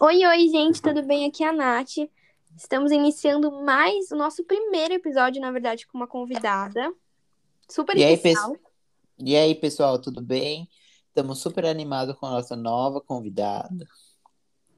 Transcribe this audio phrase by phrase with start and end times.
[0.00, 1.26] Oi, oi, gente, tudo bem?
[1.28, 1.96] Aqui é a Nath.
[2.56, 6.92] Estamos iniciando mais o nosso primeiro episódio, na verdade, com uma convidada
[7.68, 8.52] super E aí, especial.
[8.52, 8.58] pes-
[9.18, 10.68] e aí, pessoal, tudo bem?
[11.08, 13.86] Estamos super animados com a nossa nova convidada.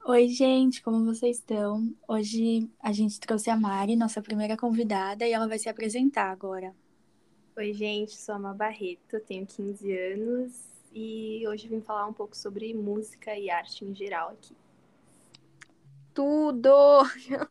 [0.07, 1.95] Oi, gente, como vocês estão?
[2.07, 6.75] Hoje a gente trouxe a Mari, nossa primeira convidada, e ela vai se apresentar agora.
[7.57, 10.53] Oi, gente, sou a Má Barreto, tenho 15 anos
[10.93, 14.55] e hoje vim falar um pouco sobre música e arte em geral aqui.
[16.15, 16.71] Tudo!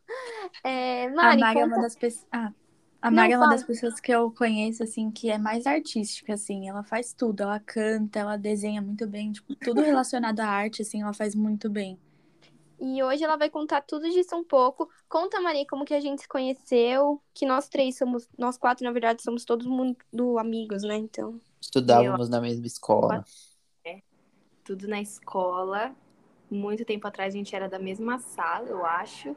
[0.64, 1.82] É, a Mari, Mari é uma conta...
[1.82, 2.26] das pessoas.
[2.32, 2.52] Ah,
[3.00, 3.56] a Não, Mari é uma fala.
[3.56, 6.68] das pessoas que eu conheço, assim, que é mais artística, assim.
[6.68, 11.02] Ela faz tudo, ela canta, ela desenha muito bem, tipo, tudo relacionado à arte, assim,
[11.02, 11.98] ela faz muito bem.
[12.78, 14.88] E hoje ela vai contar tudo disso um pouco.
[15.08, 18.92] Conta, Mari, como que a gente se conheceu, que nós três somos, nós quatro, na
[18.92, 20.96] verdade, somos todos mundo amigos, né?
[20.96, 23.24] Então, Estudávamos na mesma escola.
[24.64, 25.94] Tudo na escola.
[26.50, 29.36] Muito tempo atrás a gente era da mesma sala, eu acho.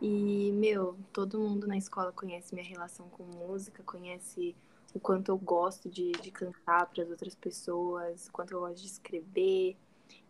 [0.00, 4.56] E, meu, todo mundo na escola conhece minha relação com música, conhece
[4.94, 8.80] o quanto eu gosto de, de cantar para as outras pessoas, o quanto eu gosto
[8.82, 9.76] de escrever.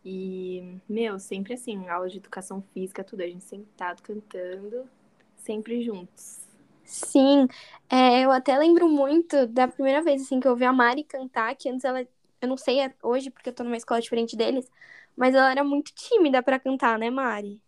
[0.05, 4.89] E, meu, sempre assim, aula de educação física, tudo, a gente sentado cantando,
[5.37, 6.49] sempre juntos.
[6.85, 7.47] sim,
[7.91, 11.55] é, eu até lembro muito da primeira vez, assim, que eu ouvi a Mari cantar,
[11.57, 12.07] que antes ela,
[12.41, 14.71] eu não sei é hoje, porque eu tô numa escola diferente deles,
[15.17, 17.61] mas ela era muito tímida pra cantar, né, Mari?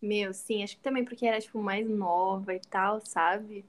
[0.00, 3.64] Meu, sim, acho que também porque era, tipo, mais nova e tal, sabe?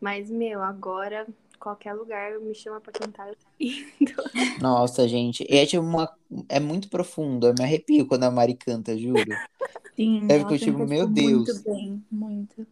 [0.00, 1.26] Mas, meu, agora
[1.58, 4.14] qualquer lugar me chama pra cantar, eu tô indo.
[4.56, 6.08] Nossa, gente, é tipo uma.
[6.48, 7.46] É muito profundo.
[7.48, 9.40] Eu me arrepio quando a Mari canta, juro.
[9.96, 11.50] Sim, É porque eu, tipo, meu Deus.
[11.50, 12.66] muito bem, muito.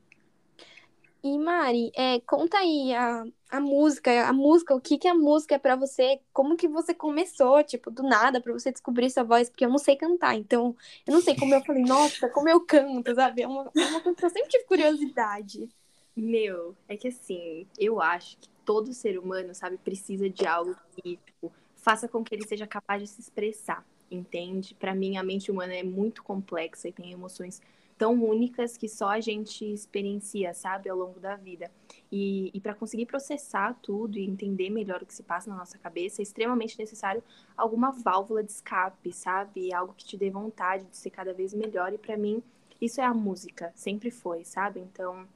[1.25, 5.55] E Mari, é, conta aí a, a música, a música, o que que a música
[5.55, 6.21] é pra você?
[6.33, 9.49] Como que você começou, tipo, do nada, pra você descobrir sua voz?
[9.49, 10.75] Porque eu não sei cantar, então
[11.07, 13.43] eu não sei como eu falei, nossa, como eu canto, sabe?
[13.43, 15.69] É uma, é uma coisa que eu sempre tive curiosidade.
[16.17, 21.19] Meu, é que assim, eu acho que todo ser humano, sabe, precisa de algo que,
[21.25, 24.75] tipo, faça com que ele seja capaz de se expressar, entende?
[24.75, 27.63] Pra mim, a mente humana é muito complexa e tem emoções
[27.99, 31.71] tão únicas que só a gente experiencia, sabe, ao longo da vida.
[32.11, 35.79] E, e para conseguir processar tudo e entender melhor o que se passa na nossa
[35.79, 37.23] cabeça, é extremamente necessário
[37.57, 39.73] alguma válvula de escape, sabe?
[39.73, 41.93] Algo que te dê vontade de ser cada vez melhor.
[41.93, 42.43] E pra mim,
[42.81, 44.81] isso é a música, sempre foi, sabe?
[44.81, 45.27] Então,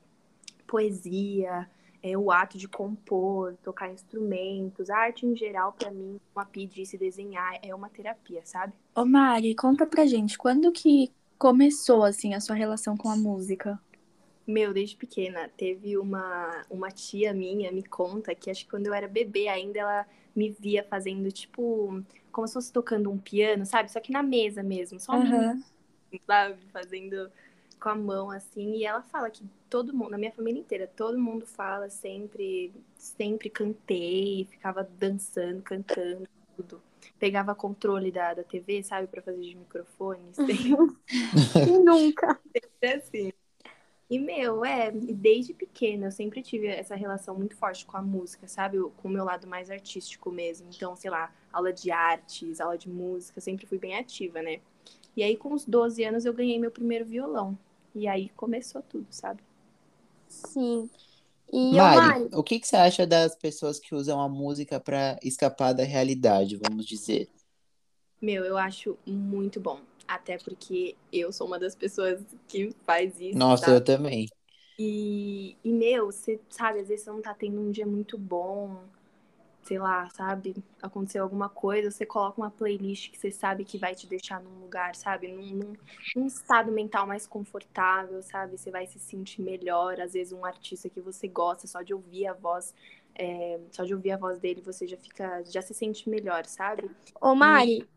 [0.66, 1.68] poesia,
[2.02, 6.48] é, o ato de compor, tocar instrumentos, a arte em geral, pra mim, como a
[6.48, 8.72] Pi disse, desenhar é uma terapia, sabe?
[8.94, 13.80] Ô, Mari, conta pra gente, quando que começou, assim, a sua relação com a música?
[14.46, 18.94] Meu, desde pequena, teve uma, uma tia minha, me conta, que acho que quando eu
[18.94, 23.90] era bebê ainda, ela me via fazendo, tipo, como se fosse tocando um piano, sabe?
[23.90, 25.64] Só que na mesa mesmo, só um Aham.
[26.26, 26.58] sabe?
[26.72, 27.30] Fazendo
[27.80, 28.76] com a mão, assim.
[28.76, 33.50] E ela fala que todo mundo, na minha família inteira, todo mundo fala sempre, sempre
[33.50, 36.80] cantei, ficava dançando, cantando, tudo.
[37.18, 39.06] Pegava controle da, da TV, sabe?
[39.06, 40.74] Pra fazer de microfone, sempre
[41.66, 42.40] E nunca.
[42.96, 43.32] assim.
[44.08, 48.02] E, meu, é, e desde pequena eu sempre tive essa relação muito forte com a
[48.02, 48.78] música, sabe?
[48.96, 50.68] Com o meu lado mais artístico mesmo.
[50.72, 54.60] Então, sei lá, aula de artes, aula de música, sempre fui bem ativa, né?
[55.16, 57.58] E aí, com os 12 anos, eu ganhei meu primeiro violão.
[57.94, 59.42] E aí começou tudo, sabe?
[60.28, 60.88] Sim.
[61.52, 65.18] E, Mari, Mari, o que que você acha das pessoas que usam a música pra
[65.22, 67.28] escapar da realidade, vamos dizer?
[68.20, 69.80] Meu, eu acho muito bom.
[70.08, 73.76] Até porque eu sou uma das pessoas que faz isso, Nossa, sabe?
[73.76, 74.28] eu também.
[74.78, 78.82] E, e, meu, você sabe, às vezes você não tá tendo um dia muito bom,
[79.66, 80.54] sei lá, sabe?
[80.80, 84.60] Aconteceu alguma coisa, você coloca uma playlist que você sabe que vai te deixar num
[84.60, 85.26] lugar, sabe?
[85.26, 85.76] Num, num,
[86.14, 88.56] num estado mental mais confortável, sabe?
[88.56, 90.00] Você vai se sentir melhor.
[90.00, 92.72] Às vezes um artista que você gosta, só de ouvir a voz,
[93.14, 96.88] é, só de ouvir a voz dele, você já fica, já se sente melhor, sabe?
[97.20, 97.88] ô, Mari.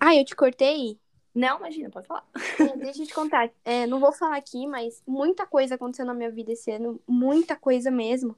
[0.00, 0.98] Ah, eu te cortei?
[1.34, 2.26] Não, imagina, pode falar.
[2.58, 3.50] É, deixa eu te contar.
[3.62, 7.54] É, não vou falar aqui, mas muita coisa aconteceu na minha vida esse ano, muita
[7.54, 8.34] coisa mesmo.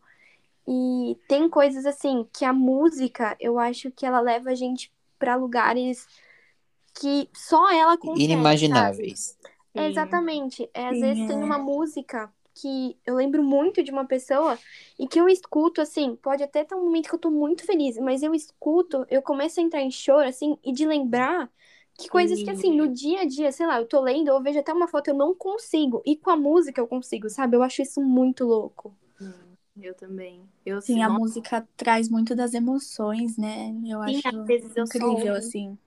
[0.66, 5.36] E tem coisas assim que a música, eu acho que ela leva a gente pra
[5.36, 6.06] lugares
[6.94, 8.94] que só ela consegue, sabe?
[8.96, 9.36] Inimagináveis.
[9.74, 10.70] É, exatamente.
[10.74, 11.44] É, às Sim, vezes tem é.
[11.44, 14.58] uma música que eu lembro muito de uma pessoa
[14.98, 17.96] e que eu escuto, assim, pode até ter um momento que eu tô muito feliz,
[17.98, 21.50] mas eu escuto, eu começo a entrar em choro, assim, e de lembrar
[21.98, 24.58] que coisas que, assim, no dia a dia, sei lá, eu tô lendo, eu vejo
[24.58, 26.02] até uma foto, eu não consigo.
[26.04, 27.56] E com a música eu consigo, sabe?
[27.56, 28.94] Eu acho isso muito louco.
[29.20, 30.48] Hum, Eu também.
[30.64, 33.72] Eu Sim, a nossa, música traz muito das emoções, né?
[33.86, 35.78] Eu Sim, acho às vezes eu incrível, assim.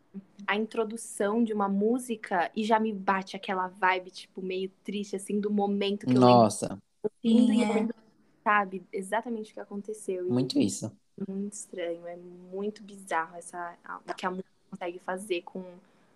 [0.48, 5.40] a introdução de uma música e já me bate aquela vibe, tipo, meio triste, assim,
[5.40, 7.74] do momento que eu Nossa, lembro, Sim, e eu é.
[7.74, 7.96] lembro,
[8.44, 10.30] sabe, exatamente o que aconteceu.
[10.30, 10.92] E muito isso.
[11.28, 13.78] muito estranho, é muito bizarro essa,
[14.08, 15.64] o que a música consegue fazer com,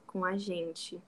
[0.08, 1.02] com a gente.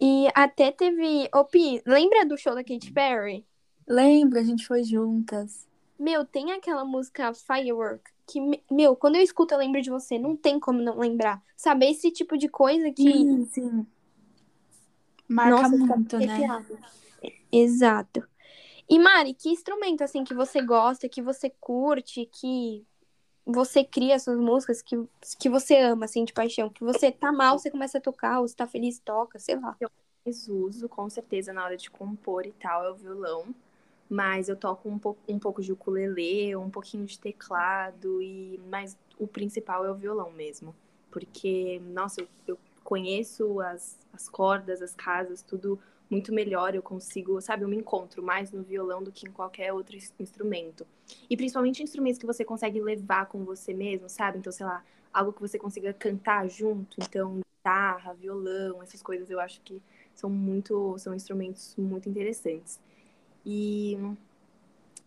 [0.00, 1.28] E até teve.
[1.34, 3.44] Ô, Pi, lembra do show da Katy Perry?
[3.88, 5.66] Lembra, a gente foi juntas.
[5.98, 8.10] Meu, tem aquela música Firework.
[8.26, 10.18] Que, me- meu, quando eu escuto, eu lembro de você.
[10.18, 11.42] Não tem como não lembrar.
[11.56, 11.90] Sabe?
[11.90, 13.02] Esse tipo de coisa que.
[13.02, 13.86] Sim, sim.
[15.28, 16.38] Marca Nossa, muito, né?
[17.50, 18.22] Exato.
[18.88, 22.84] E Mari, que instrumento assim que você gosta, que você curte, que
[23.46, 24.96] você cria suas músicas, que,
[25.38, 26.68] que você ama, assim, de paixão?
[26.70, 29.76] Que você tá mal, você começa a tocar, ou você tá feliz, toca, sei lá.
[30.24, 33.54] mais uso, com certeza, na hora de compor e tal, é o violão.
[34.08, 38.96] Mas eu toco um, po um pouco de ukulele, um pouquinho de teclado, e mas
[39.18, 40.74] o principal é o violão mesmo.
[41.10, 45.78] Porque, nossa, eu, eu conheço as, as cordas, as casas, tudo
[46.10, 46.74] muito melhor.
[46.74, 50.12] Eu consigo, sabe, eu me encontro mais no violão do que em qualquer outro ins-
[50.18, 50.86] instrumento.
[51.28, 54.38] E principalmente instrumentos que você consegue levar com você mesmo, sabe?
[54.38, 56.96] Então, sei lá, algo que você consiga cantar junto.
[57.00, 59.80] Então, guitarra, violão, essas coisas eu acho que
[60.14, 62.78] são muito são instrumentos muito interessantes
[63.44, 63.98] e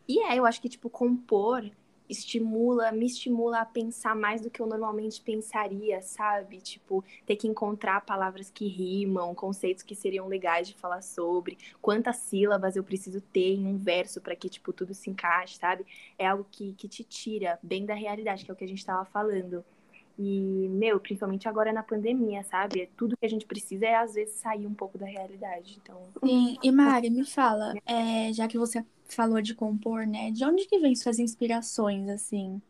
[0.07, 1.69] e é eu acho que tipo compor
[2.10, 6.60] estimula me estimula a pensar mais do que eu normalmente pensaria sabe?
[6.62, 12.18] Tipo ter que encontrar palavras que rimam conceitos que seriam legais de falar sobre quantas
[12.18, 15.86] sílabas eu preciso ter em um verso para que tipo tudo se encaixe sabe?
[16.18, 18.80] É algo que, que te tira bem da realidade que é o que a gente
[18.80, 19.63] estava falando
[20.18, 22.88] e, meu, principalmente agora na pandemia, sabe?
[22.98, 25.78] Tudo que a gente precisa é, às vezes, sair um pouco da realidade.
[25.81, 30.31] Então, Sim, e Mari, me fala, é, já que você falou de compor, né?
[30.31, 32.62] De onde que vem suas inspirações, assim?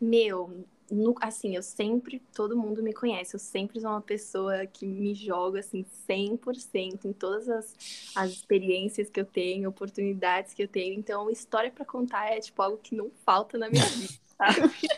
[0.00, 4.86] meu, no- assim, eu sempre, todo mundo me conhece, eu sempre sou uma pessoa que
[4.86, 7.76] me joga, assim, 100% em todas as,
[8.14, 10.94] as experiências que eu tenho, oportunidades que eu tenho.
[10.98, 14.90] Então, história pra contar é, tipo, algo que não falta na minha vida, sabe?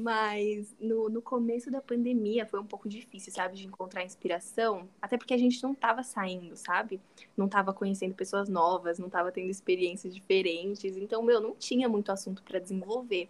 [0.00, 5.18] Mas no, no começo da pandemia foi um pouco difícil, sabe, de encontrar inspiração, até
[5.18, 7.00] porque a gente não tava saindo, sabe?
[7.36, 12.12] Não tava conhecendo pessoas novas, não tava tendo experiências diferentes, então, meu, não tinha muito
[12.12, 13.28] assunto pra desenvolver.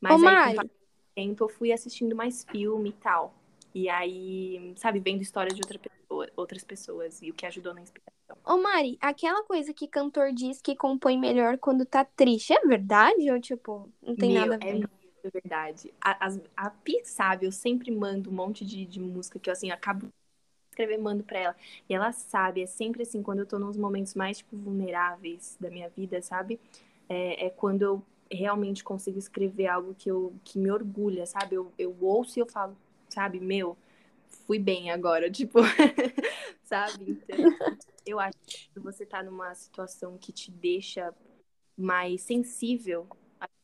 [0.00, 0.70] Mas Ô, aí, com o
[1.14, 3.34] tempo, eu fui assistindo mais filme e tal.
[3.74, 7.82] E aí, sabe, vendo história de outra pessoa, outras pessoas e o que ajudou na
[7.82, 8.36] inspiração.
[8.44, 13.30] Ô, Mari, aquela coisa que cantor diz que compõe melhor quando tá triste, é verdade?
[13.30, 14.80] Ou, tipo, não tem Meu, nada a é
[15.22, 15.92] muito verdade.
[16.00, 19.52] A, as- a Pi sabe, eu sempre mando um monte de, de música que eu,
[19.52, 20.08] assim, acabo
[20.70, 21.56] escrever, mando pra ela.
[21.88, 25.70] E ela sabe, é sempre assim, quando eu tô nos momentos mais, tipo, vulneráveis da
[25.70, 26.60] minha vida, sabe?
[27.08, 31.56] É, é quando eu realmente consigo escrever algo que, eu, que me orgulha, sabe?
[31.56, 32.76] Eu, eu ouço e eu falo,
[33.08, 33.76] sabe, meu,
[34.46, 35.60] fui bem agora, tipo,
[36.64, 37.10] sabe?
[37.10, 37.38] Então,
[38.06, 38.36] eu acho
[38.72, 41.14] que você tá numa situação que te deixa
[41.76, 43.08] mais sensível,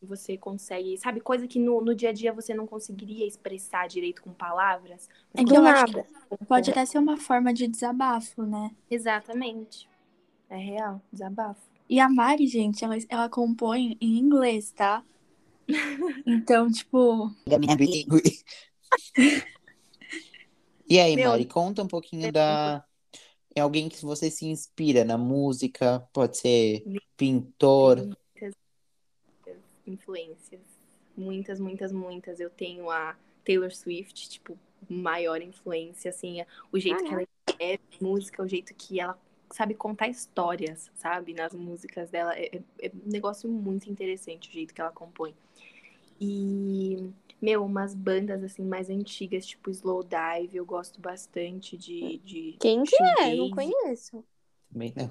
[0.04, 4.22] você consegue, sabe, coisa que no, no dia a dia você não conseguiria expressar direito
[4.22, 5.08] com palavras.
[5.34, 6.06] É que eu Do acho que nada.
[6.46, 8.70] pode até ser uma forma de desabafo, né?
[8.90, 9.88] Exatamente.
[10.48, 11.60] É real, desabafo.
[11.88, 15.02] E a Mari, gente, ela, ela compõe em inglês, tá?
[16.26, 18.20] Então, tipo, Da minha língua.
[20.86, 22.84] E aí, Meu, Mari, conta um pouquinho da.
[23.56, 26.84] Em alguém que você se inspira na música, pode ser
[27.16, 28.16] pintor.
[29.86, 30.62] Influências.
[31.16, 32.40] Muitas, muitas, muitas.
[32.40, 38.42] Eu tenho a Taylor Swift, tipo, maior influência, assim, o jeito que ela escreve música,
[38.42, 39.18] o jeito que ela
[39.50, 42.34] sabe contar histórias, sabe, nas músicas dela.
[42.36, 45.34] É, é- é um negócio muito interessante o jeito que ela compõe.
[46.20, 47.10] E,
[47.40, 52.18] meu, umas bandas, assim, mais antigas, tipo Slowdive, eu gosto bastante de...
[52.18, 53.34] de Quem que é?
[53.36, 53.50] Não shoegaze.
[53.50, 54.24] conheço.
[54.74, 55.08] Também não.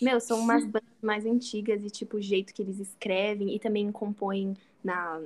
[0.00, 3.92] Meu, são umas bandas mais antigas e, tipo, o jeito que eles escrevem e também
[3.92, 5.20] compõem na,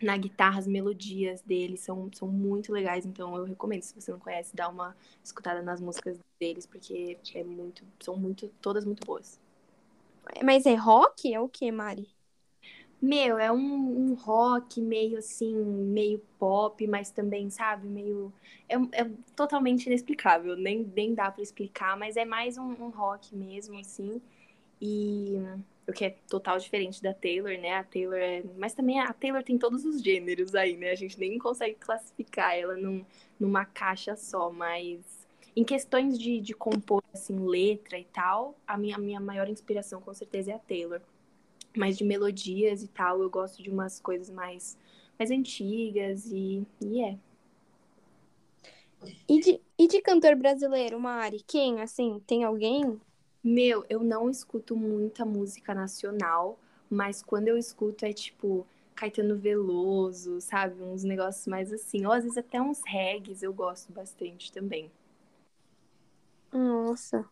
[0.00, 3.04] na guitarra as melodias deles são, são muito legais.
[3.04, 7.44] Então, eu recomendo, se você não conhece, dá uma escutada nas músicas deles, porque é
[7.44, 9.38] muito, são muito, todas muito boas.
[10.42, 11.32] Mas é rock?
[11.32, 12.08] É o que, Mari?
[13.02, 18.32] Meu, é um, um rock meio assim, meio pop, mas também, sabe, meio.
[18.68, 23.34] É, é totalmente inexplicável, nem, nem dá pra explicar, mas é mais um, um rock
[23.34, 24.22] mesmo, assim.
[24.80, 25.36] E
[25.88, 27.74] o que é total diferente da Taylor, né?
[27.74, 28.44] A Taylor é.
[28.56, 30.90] Mas também a Taylor tem todos os gêneros aí, né?
[30.90, 33.04] A gente nem consegue classificar ela num,
[33.38, 35.00] numa caixa só, mas.
[35.56, 40.00] Em questões de, de compor, assim, letra e tal, a minha, a minha maior inspiração
[40.00, 41.00] com certeza é a Taylor
[41.76, 43.22] mais de melodias e tal.
[43.22, 44.78] Eu gosto de umas coisas mais,
[45.18, 47.18] mais antigas e, e é.
[49.28, 51.42] E de, e de cantor brasileiro, Mari?
[51.46, 53.00] Quem, assim, tem alguém?
[53.42, 60.40] Meu, eu não escuto muita música nacional, mas quando eu escuto é tipo Caetano Veloso,
[60.40, 60.80] sabe?
[60.82, 62.06] Uns negócios mais assim.
[62.06, 64.90] Ou às vezes até uns regs eu gosto bastante também.
[66.52, 67.24] Nossa.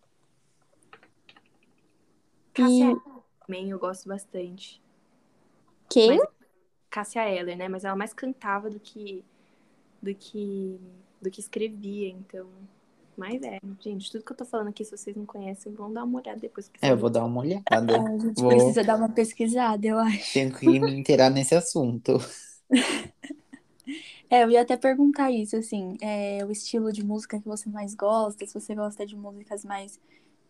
[2.53, 3.20] Cássia E
[3.51, 4.81] também eu gosto bastante.
[5.91, 6.17] quem?
[6.17, 6.29] Mas-
[6.89, 7.69] Cássia Eller, né?
[7.69, 9.25] Mas ela mais cantava do que
[10.03, 10.81] do que
[11.21, 12.49] do que escrevia, então.
[13.17, 16.05] Mas é, gente, tudo que eu tô falando aqui, se vocês não conhecem, vão dar
[16.05, 17.65] uma olhada depois que É, eu vou dar uma olhada.
[18.09, 20.33] A gente Vou- precisa dar uma pesquisada, eu acho.
[20.33, 22.19] Tenho que me inteirar nesse assunto.
[24.33, 27.97] É, eu ia até perguntar isso, assim, é, o estilo de música que você mais
[27.97, 29.99] gosta, se você gosta de músicas mais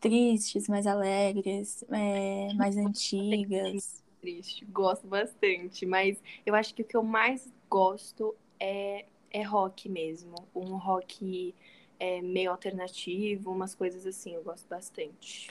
[0.01, 4.03] tristes, mais alegres, é, mais antigas.
[4.21, 9.89] triste, gosto bastante, mas eu acho que o que eu mais gosto é, é rock
[9.89, 11.55] mesmo, um rock
[11.99, 15.51] é, meio alternativo, umas coisas assim, eu gosto bastante.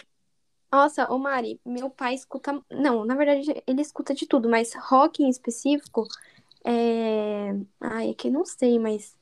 [0.71, 2.63] Nossa, ô Mari, meu pai escuta.
[2.71, 6.07] Não, na verdade, ele escuta de tudo, mas rock em específico
[6.65, 7.51] é.
[7.81, 9.17] Ai, é que eu não sei, mas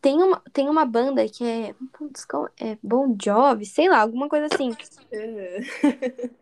[0.00, 1.74] tem uma, tem uma banda que é.
[2.58, 4.76] É Bon Jovi, sei lá, alguma coisa assim.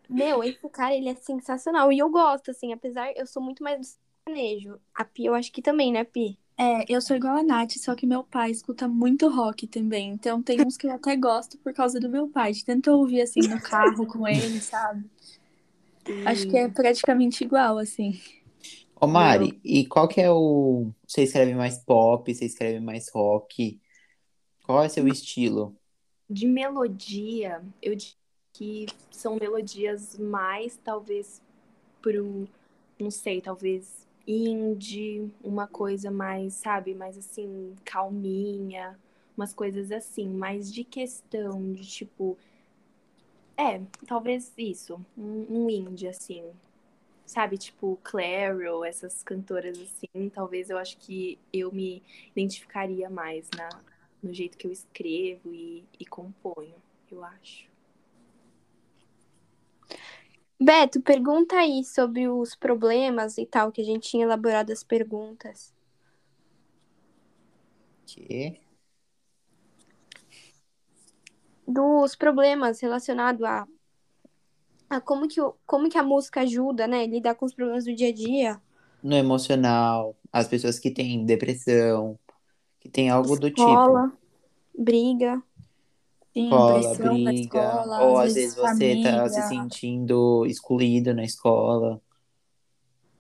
[0.09, 1.93] Meu, esse cara, ele é sensacional.
[1.93, 4.79] E eu gosto, assim, apesar, eu sou muito mais do sertanejo.
[4.95, 6.39] A Pi, eu acho que também, né, Pi?
[6.59, 10.43] É, eu sou igual a Nath, só que meu pai escuta muito rock também, então
[10.43, 13.41] tem uns que eu até gosto por causa do meu pai, de tanto ouvir assim
[13.41, 15.05] no carro com ele, sabe?
[16.25, 18.19] Acho que é praticamente igual, assim.
[18.99, 20.91] Ô, Mari, e qual que é o.
[21.07, 23.79] Você escreve mais pop, você escreve mais rock?
[24.65, 25.77] Qual é seu estilo?
[26.29, 28.17] De melodia, eu diria
[28.53, 31.43] que são melodias mais, talvez,
[32.01, 32.49] pro,
[32.99, 38.99] não sei, talvez indie, uma coisa mais, sabe, mais assim, calminha,
[39.37, 42.37] umas coisas assim, mais de questão de tipo.
[43.57, 46.43] É, talvez isso, um, um indie, assim.
[47.27, 53.69] Sabe, tipo, Clairo, essas cantoras assim, talvez eu acho que eu me identificaria mais na,
[54.23, 56.77] no jeito que eu escrevo e, e componho,
[57.11, 57.69] eu acho.
[60.59, 65.75] Beto, pergunta aí sobre os problemas e tal, que a gente tinha elaborado as perguntas.
[68.07, 68.61] Que?
[71.67, 73.67] Dos problemas relacionados a,
[74.91, 77.07] a como, que, como que a música ajuda, né?
[77.07, 78.61] Lidar com os problemas do dia a dia.
[79.03, 82.19] No emocional, as pessoas que têm depressão,
[82.81, 83.61] que têm algo do tipo.
[83.61, 84.13] Escola,
[84.77, 85.43] briga.
[86.33, 92.01] Sim, Escola, briga, escola, ou às vezes você tá se sentindo excluído na escola.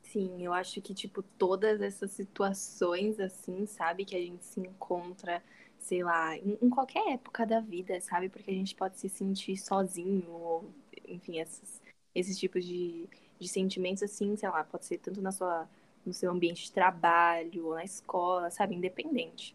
[0.03, 5.43] Sim, eu acho que, tipo, todas essas situações, assim, sabe, que a gente se encontra,
[5.79, 9.57] sei lá, em, em qualquer época da vida, sabe, porque a gente pode se sentir
[9.57, 10.71] sozinho, ou,
[11.09, 13.09] enfim, esses, tipos de,
[13.39, 15.69] de sentimentos, assim, sei lá, pode ser tanto na sua,
[16.05, 19.55] no seu ambiente de trabalho, ou na escola, sabe, independente.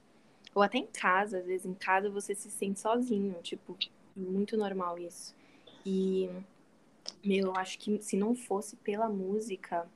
[0.54, 3.78] Ou até em casa, às vezes em casa você se sente sozinho, tipo,
[4.16, 5.34] muito normal isso.
[5.86, 6.30] E,
[7.24, 9.88] meu, eu acho que se não fosse pela música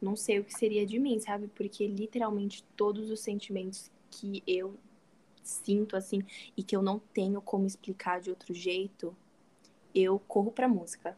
[0.00, 1.48] não sei o que seria de mim, sabe?
[1.48, 4.74] Porque literalmente todos os sentimentos que eu
[5.42, 6.22] sinto assim
[6.56, 9.16] e que eu não tenho como explicar de outro jeito,
[9.94, 11.16] eu corro pra música,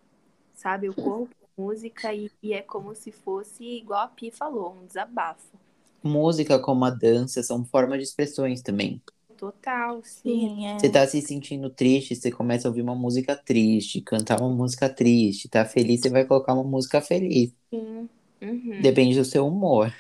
[0.55, 0.87] sabe?
[0.89, 4.87] Eu corro pra música e, e é como se fosse igual a Pi falou, um
[4.87, 5.59] desabafo.
[6.03, 9.03] Música como a dança são formas de expressões também.
[9.37, 10.49] Total, sim.
[10.49, 10.77] Sim, é.
[10.79, 14.89] Você tá se sentindo triste, você começa a ouvir uma música triste, cantar uma música
[14.89, 17.53] triste, tá feliz, você vai colocar uma música feliz.
[17.71, 18.09] sim.
[18.43, 19.93] Uhum, Depende do seu humor.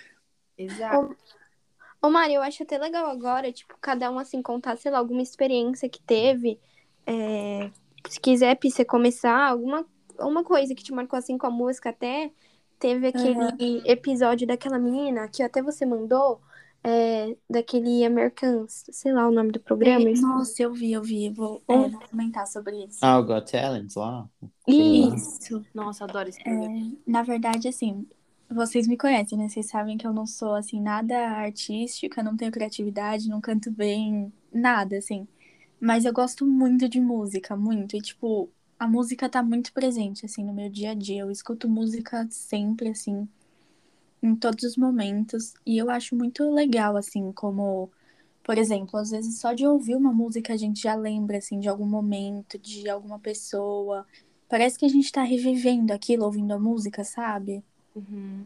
[0.56, 1.16] Exato.
[2.02, 5.22] Ô, Mari, eu acho até legal agora, tipo, cada um, assim, contar, sei lá, alguma
[5.22, 6.58] experiência que teve.
[7.06, 7.70] É,
[8.08, 9.86] Se quiser, Pi, você começar, alguma
[10.18, 12.30] uma coisa que te marcou, assim, com a música até.
[12.78, 16.40] Teve aquele episódio daquela menina que até você mandou,
[16.82, 20.08] é, daquele Americans, sei lá o nome do programa.
[20.08, 21.28] É, Nossa, eu vi, eu vi.
[21.28, 22.98] Vou, é, vou comentar sobre isso.
[23.02, 24.26] Ah, o Got Talent lá?
[24.66, 25.62] Isso.
[25.74, 26.92] Nossa, adoro esse programa.
[27.06, 28.06] Na verdade, assim,
[28.50, 29.48] vocês me conhecem, né?
[29.48, 34.32] Vocês sabem que eu não sou, assim, nada artística, não tenho criatividade, não canto bem,
[34.50, 35.28] nada, assim.
[35.80, 37.96] Mas eu gosto muito de música, muito.
[37.96, 41.22] E, tipo, a música tá muito presente, assim, no meu dia a dia.
[41.22, 43.28] Eu escuto música sempre, assim,
[44.22, 45.54] em todos os momentos.
[45.66, 47.90] E eu acho muito legal, assim, como,
[48.44, 51.68] por exemplo, às vezes só de ouvir uma música a gente já lembra, assim, de
[51.68, 54.06] algum momento, de alguma pessoa.
[54.48, 57.64] Parece que a gente tá revivendo aquilo ouvindo a música, sabe?
[57.94, 58.44] Uhum.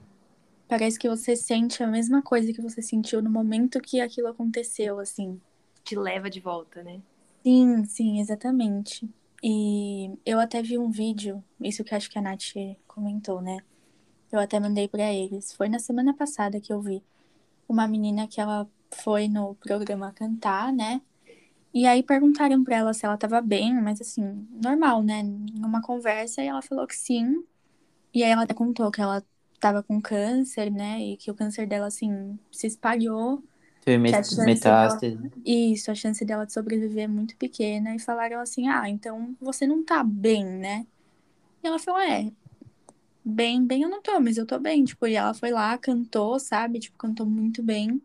[0.68, 4.98] Parece que você sente a mesma coisa que você sentiu no momento que aquilo aconteceu,
[4.98, 5.40] assim.
[5.84, 7.00] te leva de volta, né?
[7.44, 9.08] Sim, sim, exatamente.
[9.42, 12.54] E eu até vi um vídeo, isso que acho que a Nath
[12.86, 13.58] comentou, né?
[14.32, 15.54] Eu até mandei para eles.
[15.54, 17.02] Foi na semana passada que eu vi
[17.68, 21.02] uma menina que ela foi no programa cantar, né?
[21.74, 25.22] E aí perguntaram pra ela se ela tava bem, mas assim, normal, né?
[25.24, 27.44] Numa conversa, e ela falou que sim.
[28.14, 29.24] E aí ela até contou que ela
[29.60, 31.00] tava com câncer, né?
[31.00, 33.42] E que o câncer dela, assim, se espalhou.
[33.84, 35.30] Teve metástase.
[35.44, 37.94] Isso, a chance dela de sobreviver é muito pequena.
[37.94, 40.86] E falaram assim: ah, então você não tá bem, né?
[41.62, 42.30] E ela falou: é,
[43.24, 44.84] bem, bem eu não tô, mas eu tô bem.
[44.84, 46.78] Tipo, e ela foi lá, cantou, sabe?
[46.78, 48.00] Tipo, cantou muito bem.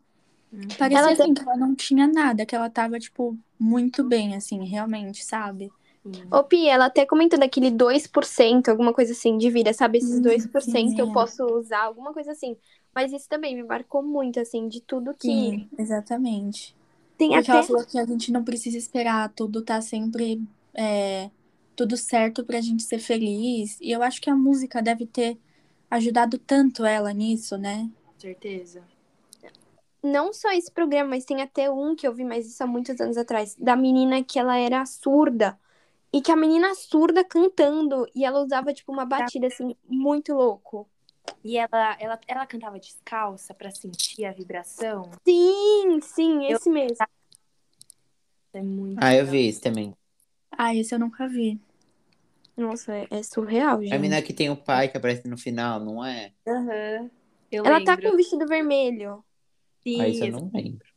[0.77, 4.65] Parecia Ela assim que ela não tinha nada, que ela tava, tipo, muito bem, assim,
[4.65, 5.71] realmente, sabe?
[6.31, 9.97] Ô, Pi, ela até comentou daquele 2%, alguma coisa assim, de vida, sabe?
[9.97, 11.11] Esses Hum, 2% sim, eu é.
[11.11, 12.55] posso usar, alguma coisa assim.
[12.93, 15.29] Mas isso também me marcou muito, assim, de tudo que.
[15.29, 16.75] Sim, exatamente.
[17.17, 17.51] Tem Porque até.
[17.51, 20.41] ela falou que a gente não precisa esperar tudo tá sempre
[20.73, 21.29] é,
[21.75, 23.79] tudo certo pra gente ser feliz.
[23.81, 25.37] E eu acho que a música deve ter
[25.91, 27.89] ajudado tanto ela nisso, né?
[28.05, 28.83] Com certeza.
[30.01, 32.99] Não só esse programa, mas tem até um que eu vi, mas isso há muitos
[33.01, 35.59] anos atrás, da menina que ela era surda.
[36.11, 40.89] E que a menina surda cantando, e ela usava, tipo, uma batida, assim, muito louco.
[41.43, 45.09] E ela, ela, ela cantava descalça pra sentir a vibração.
[45.25, 46.97] Sim, sim, Eu- esse mesmo.
[48.53, 48.97] É muito.
[49.01, 49.31] Ah, eu legal.
[49.31, 49.93] vi isso também.
[50.51, 51.59] Ah, esse eu nunca vi.
[52.57, 53.93] Nossa, é, é surreal, gente.
[53.93, 56.33] A menina que tem o pai que aparece no final, não é?
[56.47, 57.09] Aham.
[57.51, 58.13] Eu Ela tá com lembro.
[58.13, 59.23] o vestido vermelho.
[59.81, 60.88] Sim, Ah, isso eu não lembro.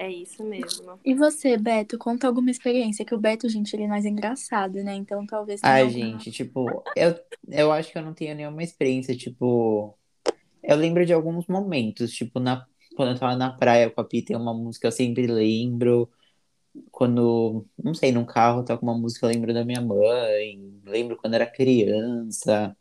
[0.00, 0.98] É isso mesmo.
[1.04, 4.94] E você, Beto, conta alguma experiência, que o Beto, gente, ele é mais engraçado, né?
[4.94, 7.14] Então talvez Ai, alguma- gente, tipo, eu,
[7.46, 9.94] eu acho que eu não tenho nenhuma experiência, tipo.
[10.62, 12.66] Eu lembro de alguns momentos, tipo, na,
[12.96, 16.08] quando eu tava na praia com a Pi, tem uma música que eu sempre lembro.
[16.90, 20.80] Quando, não sei, num carro toca uma música, eu lembro da minha mãe.
[20.86, 22.74] Lembro quando era criança.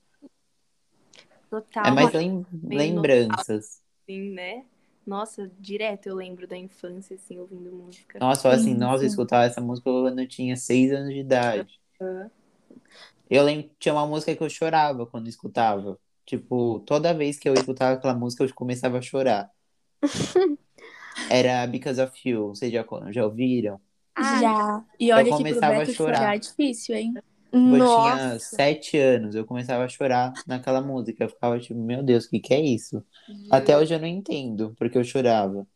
[1.50, 1.86] Total.
[1.86, 3.82] É mais lem- lembranças.
[4.04, 4.64] assim, né?
[5.10, 8.20] Nossa, direto eu lembro da infância, assim, ouvindo música.
[8.20, 11.20] Nossa, fala assim, Sim, nossa, eu escutava essa música quando eu tinha seis anos de
[11.20, 11.80] idade.
[12.00, 12.30] Aham.
[13.28, 16.00] Eu lembro, tinha uma música que eu chorava quando escutava.
[16.28, 19.50] Tipo, toda vez que eu escutava aquela música, eu começava a chorar.
[21.32, 23.80] Era Because of You, vocês já, já ouviram?
[24.16, 24.86] Ah, Já.
[25.00, 26.18] E olha que pro começava a chorar.
[26.18, 27.14] chorar é difícil, hein?
[27.52, 31.24] Eu tinha sete anos, eu começava a chorar naquela música.
[31.24, 33.04] Eu ficava tipo, meu Deus, o que que é isso?
[33.50, 35.68] Até hoje eu não entendo porque eu chorava.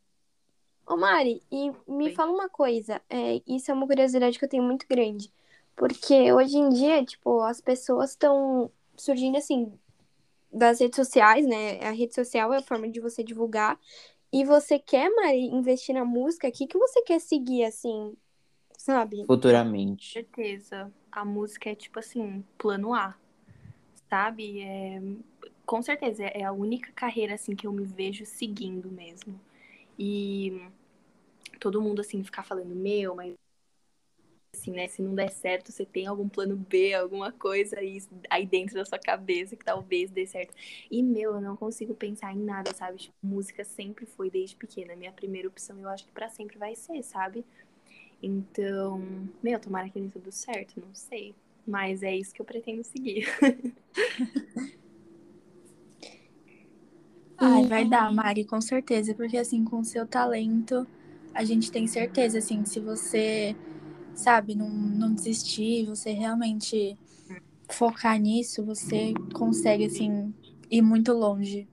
[0.88, 2.12] Ô, Mari, e me Oi.
[2.12, 3.02] fala uma coisa.
[3.10, 5.32] É, isso é uma curiosidade que eu tenho muito grande.
[5.76, 9.72] Porque hoje em dia, tipo, as pessoas estão surgindo assim
[10.52, 11.80] das redes sociais, né?
[11.80, 13.80] A rede social é a forma de você divulgar.
[14.32, 16.48] E você quer, Mari, investir na música?
[16.48, 18.16] O que, que você quer seguir, assim,
[18.78, 19.26] sabe?
[19.26, 20.14] Futuramente.
[20.14, 20.92] certeza.
[21.14, 23.16] A música é tipo assim, plano A.
[24.10, 24.62] Sabe?
[24.62, 25.02] É...
[25.66, 29.40] Com certeza, é a única carreira assim que eu me vejo seguindo mesmo.
[29.98, 30.62] E
[31.60, 33.36] todo mundo assim ficar falando, meu, mas
[34.56, 34.88] assim, né?
[34.88, 38.86] Se não der certo, você tem algum plano B, alguma coisa aí, aí dentro da
[38.86, 40.54] sua cabeça que talvez dê certo.
[40.90, 42.98] E, meu, eu não consigo pensar em nada, sabe?
[42.98, 44.96] Tipo, música sempre foi desde pequena.
[44.96, 47.46] Minha primeira opção, eu acho que pra sempre vai ser, sabe?
[48.24, 49.02] Então,
[49.44, 51.36] meu, tomara que dê tudo certo, não sei.
[51.68, 53.26] Mas é isso que eu pretendo seguir.
[57.38, 59.14] Ai, vai dar, Mari, com certeza.
[59.14, 60.88] Porque, assim, com o seu talento,
[61.34, 63.54] a gente tem certeza, assim, que se você,
[64.16, 66.98] sabe, não, não desistir, você realmente
[67.70, 70.34] focar nisso, você consegue, assim,
[70.72, 71.68] ir muito longe.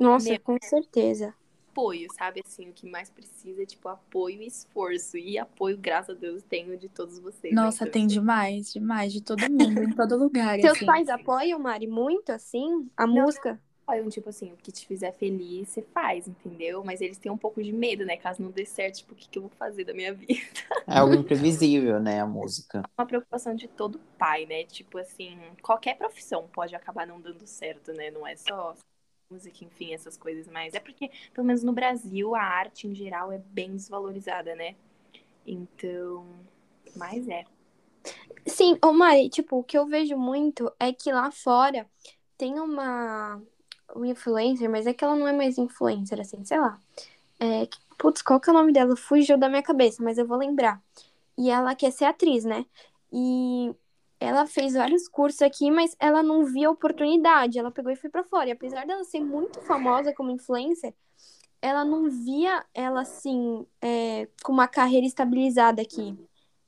[0.00, 0.40] Nossa, Meu.
[0.40, 1.32] com certeza.
[1.76, 2.42] Apoio, sabe?
[2.44, 5.16] Assim, o que mais precisa é, tipo, apoio e esforço.
[5.18, 7.54] E apoio, graças a Deus, tenho de todos vocês.
[7.54, 7.62] né?
[7.62, 10.86] Nossa, Então, tem demais, demais, de todo mundo, em todo lugar, Seus assim.
[10.86, 13.60] pais apoiam, Mari, muito, assim, a música?
[13.86, 16.82] apoiam, tipo assim, o que te fizer feliz, você faz, entendeu?
[16.84, 18.16] Mas eles têm um pouco de medo, né?
[18.16, 20.40] Caso não dê certo, tipo, o que, que eu vou fazer da minha vida?
[20.86, 22.82] É algo imprevisível, né, a música.
[22.98, 24.64] uma preocupação de todo pai, né?
[24.64, 28.10] Tipo assim, qualquer profissão pode acabar não dando certo, né?
[28.10, 28.74] Não é só
[29.30, 33.32] música, enfim, essas coisas, mas é porque, pelo menos no Brasil, a arte em geral
[33.32, 34.76] é bem desvalorizada, né?
[35.46, 36.26] Então,
[36.94, 37.44] mas é.
[38.46, 41.88] Sim, ô Mari, tipo, o que eu vejo muito é que lá fora
[42.38, 43.42] tem uma
[43.94, 46.78] um influencer, mas é que ela não é mais influencer, assim, sei lá.
[47.40, 48.96] É, putz, qual que é o nome dela?
[48.96, 50.82] Fugiu da minha cabeça, mas eu vou lembrar.
[51.38, 52.66] E ela quer ser atriz, né?
[53.12, 53.74] E
[54.18, 57.58] ela fez vários cursos aqui, mas ela não via oportunidade.
[57.58, 58.48] Ela pegou e foi pra fora.
[58.48, 60.94] E apesar dela ser muito famosa como influencer,
[61.60, 66.16] ela não via ela assim, é, com uma carreira estabilizada aqui.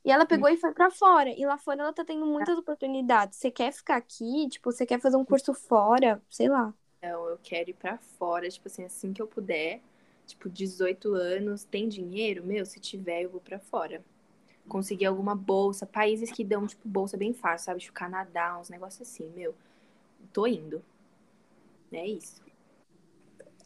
[0.04, 1.30] E ela pegou e foi pra fora.
[1.30, 3.38] E lá fora ela tá tendo muitas oportunidades.
[3.38, 4.48] Você quer ficar aqui?
[4.48, 6.22] Tipo, você quer fazer um curso fora?
[6.30, 6.72] Sei lá.
[7.02, 9.80] Não, eu quero ir pra fora, tipo assim, assim que eu puder.
[10.26, 12.44] Tipo, 18 anos, tem dinheiro?
[12.44, 14.02] Meu, se tiver, eu vou pra fora.
[14.68, 15.87] Conseguir alguma bolsa.
[15.87, 17.81] Países que dão, tipo, bolsa bem fácil, sabe?
[17.81, 19.54] Tipo, Canadá, uns negócios assim, meu.
[20.33, 20.83] Tô indo.
[21.92, 22.42] É isso.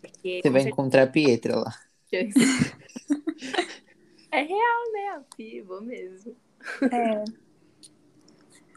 [0.00, 1.74] Porque, Você vai certeza, encontrar a Pietra lá.
[4.32, 5.08] É real, né?
[5.10, 6.34] A vou mesmo.
[6.90, 7.22] É.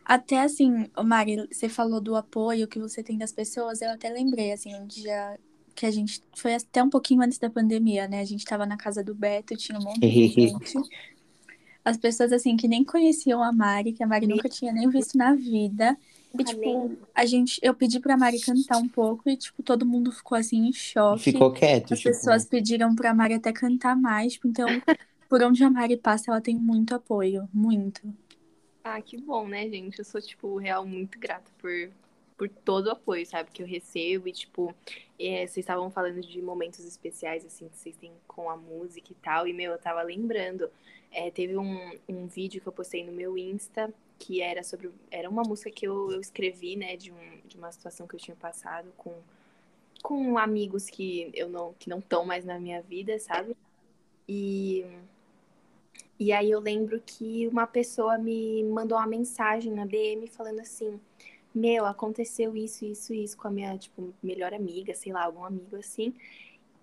[0.03, 4.51] Até assim, Mari, você falou do apoio que você tem das pessoas, eu até lembrei,
[4.51, 5.39] assim, um dia
[5.73, 6.21] que a gente.
[6.35, 8.19] Foi até um pouquinho antes da pandemia, né?
[8.19, 10.73] A gente tava na casa do Beto, tinha um monte de gente.
[11.86, 15.15] As pessoas, assim, que nem conheciam a Mari, que a Mari nunca tinha nem visto
[15.15, 15.95] na vida.
[16.38, 17.60] E, tipo, a gente.
[17.62, 21.32] Eu pedi pra Mari cantar um pouco e, tipo, todo mundo ficou assim em choque.
[21.32, 22.10] Ficou quieto, As tipo.
[22.10, 24.67] pessoas pediram pra Mari até cantar mais, tipo, então,
[25.30, 28.02] por onde a Mari passa, ela tem muito apoio, muito.
[28.84, 30.00] Ah, que bom, né, gente?
[30.00, 31.89] Eu sou, tipo, real muito grata por,
[32.36, 34.28] por todo o apoio, sabe, que eu recebo.
[34.28, 34.74] E, tipo,
[35.19, 39.15] é, vocês estavam falando de momentos especiais, assim, que vocês têm com a música e
[39.15, 39.48] tal.
[39.48, 40.69] E, meu, eu tava lembrando.
[41.15, 44.91] É, teve um, um vídeo que eu postei no meu Insta, que era sobre.
[45.10, 48.19] Era uma música que eu, eu escrevi, né, de, um, de uma situação que eu
[48.19, 49.13] tinha passado com,
[50.04, 53.56] com amigos que eu não que não estão mais na minha vida, sabe?
[54.28, 54.86] E.
[56.17, 60.99] E aí eu lembro que uma pessoa me mandou uma mensagem na DM falando assim:
[61.54, 65.75] Meu, aconteceu isso, isso, isso com a minha, tipo, melhor amiga, sei lá, algum amigo
[65.78, 66.13] assim.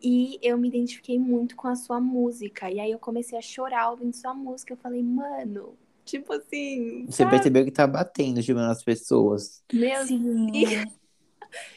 [0.03, 2.71] E eu me identifiquei muito com a sua música.
[2.71, 4.73] E aí eu comecei a chorar ouvindo sua música.
[4.73, 7.31] Eu falei, mano, tipo assim, Você sabe?
[7.31, 9.65] percebeu que tá batendo, tipo, nas pessoas.
[9.73, 10.05] Meu.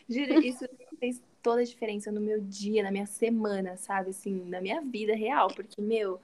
[0.09, 0.65] Juro, isso
[0.99, 4.11] fez toda a diferença no meu dia, na minha semana, sabe?
[4.11, 5.47] Assim, na minha vida real.
[5.53, 6.19] Porque, meu,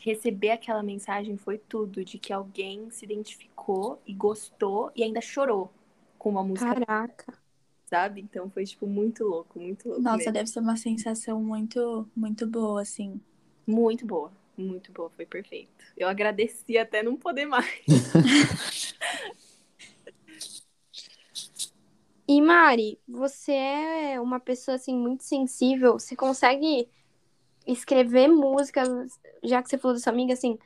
[0.00, 2.04] receber aquela mensagem foi tudo.
[2.04, 5.70] De que alguém se identificou e gostou e ainda chorou
[6.18, 7.34] com uma música, Caraca.
[7.90, 8.20] Sabe?
[8.20, 10.00] Então foi, tipo, muito louco, muito louco.
[10.02, 10.32] Nossa, mesmo.
[10.32, 13.20] deve ser uma sensação muito, muito boa, assim.
[13.66, 15.70] Muito boa, muito boa, foi perfeito.
[15.96, 17.68] Eu agradeci até não poder mais.
[22.32, 25.94] E Mari, você é uma pessoa assim muito sensível.
[25.94, 26.88] Você consegue
[27.66, 28.88] escrever músicas,
[29.42, 30.56] já que você falou da sua amiga assim.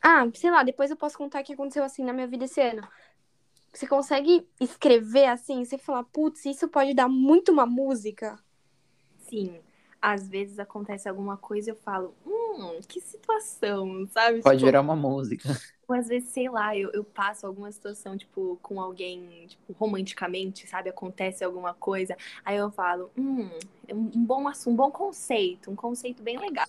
[0.00, 2.60] Ah, sei lá, depois eu posso contar o que aconteceu assim na minha vida esse
[2.60, 2.86] ano.
[3.72, 8.38] Você consegue escrever assim, você fala, putz, isso pode dar muito uma música.
[9.28, 9.60] Sim,
[10.00, 14.42] às vezes acontece alguma coisa e eu falo, hum, que situação, sabe?
[14.42, 15.48] Pode Tipo, virar uma música.
[15.88, 20.66] Ou às vezes, sei lá, eu, eu passo alguma situação, tipo, com alguém, tipo, romanticamente,
[20.68, 20.88] sabe?
[20.88, 22.16] Acontece alguma coisa.
[22.44, 23.48] Aí eu falo, hum,
[23.88, 26.68] é um um bom assunto, um bom conceito, um conceito bem legal.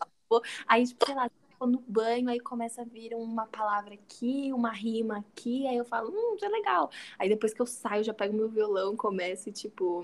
[0.68, 1.30] Aí, tipo, sei lá,
[1.62, 5.86] tô no banho, aí começa a vir uma palavra aqui, uma rima aqui, aí eu
[5.86, 6.89] falo, hum, isso é legal.
[7.19, 10.04] Aí depois que eu saio, já pego meu violão, começo e, tipo,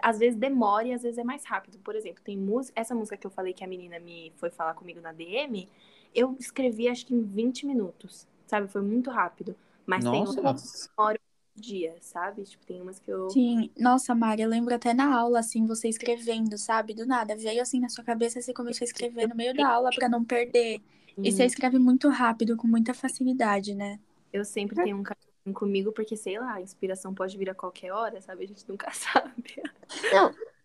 [0.00, 1.78] às vezes demora e às vezes é mais rápido.
[1.78, 4.74] Por exemplo, tem música, essa música que eu falei que a menina me foi falar
[4.74, 5.68] comigo na DM,
[6.14, 8.68] eu escrevi acho que em 20 minutos, sabe?
[8.68, 9.56] Foi muito rápido.
[9.84, 10.40] Mas tem Nossa.
[10.40, 11.18] outras que demoram
[11.54, 12.42] dias, sabe?
[12.44, 13.28] Tipo, tem umas que eu.
[13.30, 16.94] Sim, nossa, Mari, eu lembro até na aula, assim, você escrevendo, sabe?
[16.94, 19.90] Do nada, veio assim na sua cabeça, você começou a escrever no meio da aula
[19.94, 20.80] pra não perder.
[21.18, 24.00] E você escreve muito rápido, com muita facilidade, né?
[24.32, 27.92] Eu sempre tenho um carinho comigo, porque, sei lá, a inspiração pode vir a qualquer
[27.92, 28.44] hora, sabe?
[28.44, 29.62] A gente nunca sabe.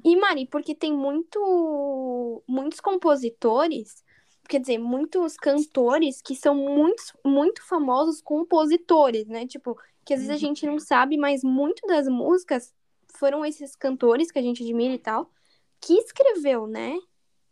[0.04, 4.04] E Mari, porque tem muito muitos compositores,
[4.48, 9.46] quer dizer, muitos cantores que são muito, muito famosos compositores, né?
[9.46, 12.74] Tipo, que às vezes a gente não sabe, mas muito das músicas
[13.10, 15.30] foram esses cantores que a gente admira e tal,
[15.82, 16.98] que escreveu, né?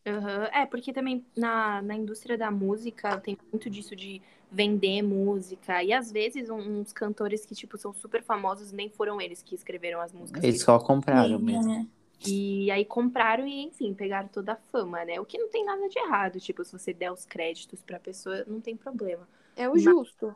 [0.07, 0.45] Aham.
[0.53, 5.83] É, porque também na, na indústria da música tem muito disso de vender música.
[5.83, 9.53] E às vezes um- uns cantores que, tipo, são super famosos, nem foram eles que
[9.55, 10.43] escreveram as músicas.
[10.43, 11.71] Eles só compraram Sim, mesmo.
[11.73, 11.85] é.
[12.27, 15.19] E aí compraram e, enfim, pegaram toda a fama, né?
[15.19, 16.39] O que não tem nada de errado.
[16.39, 19.27] Tipo, se você der os créditos pra pessoa, não tem problema.
[19.57, 20.33] É o Mas- justo.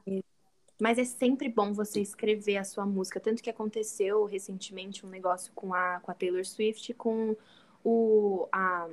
[0.79, 3.19] Mas é sempre bom você escrever a sua música.
[3.19, 7.35] Tanto que aconteceu recentemente um negócio com a, com a Taylor Swift, com
[7.83, 8.47] o.
[8.51, 8.87] A.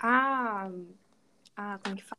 [0.00, 0.70] A.
[1.56, 2.18] a como que fala?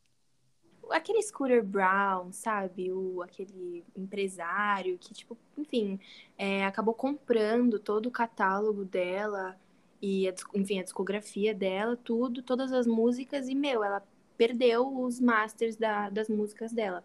[0.91, 2.91] Aquele Scooter Brown, sabe?
[2.91, 5.99] O, aquele empresário que, tipo, enfim,
[6.37, 9.59] é, acabou comprando todo o catálogo dela
[10.01, 14.03] e, a, enfim, a discografia dela, tudo, todas as músicas, e, meu, ela
[14.37, 17.03] perdeu os masters da- das músicas dela.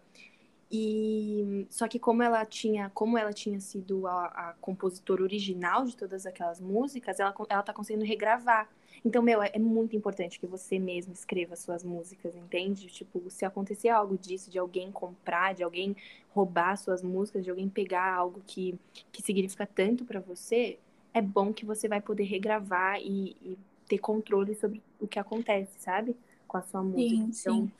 [0.71, 5.97] E só que como ela tinha, como ela tinha sido a, a compositora original de
[5.97, 8.69] todas aquelas músicas, ela, ela tá conseguindo regravar.
[9.03, 12.87] Então, meu, é, é muito importante que você mesmo escreva suas músicas, entende?
[12.87, 15.95] Tipo, se acontecer algo disso, de alguém comprar, de alguém
[16.29, 18.79] roubar suas músicas, de alguém pegar algo que,
[19.11, 20.79] que significa tanto para você,
[21.13, 23.57] é bom que você vai poder regravar e, e,
[23.87, 26.15] ter controle sobre o que acontece, sabe?
[26.47, 27.25] Com a sua música.
[27.33, 27.71] Sim, sim.